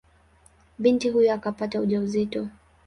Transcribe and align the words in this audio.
Binti 0.79 1.09
huyo 1.09 1.33
akapata 1.33 1.81
ujauzito. 1.81 2.47